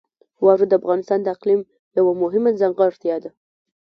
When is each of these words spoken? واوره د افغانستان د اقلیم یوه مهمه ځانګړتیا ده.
واوره 0.43 0.65
د 0.67 0.73
افغانستان 0.81 1.19
د 1.21 1.27
اقلیم 1.35 1.61
یوه 1.97 2.13
مهمه 2.23 2.49
ځانګړتیا 2.61 3.15
ده. 3.23 3.29